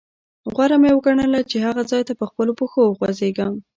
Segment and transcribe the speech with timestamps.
[0.53, 3.53] غوره مې وګڼله چې هغه ځاې ته په خپلو پښو وخوځېږم.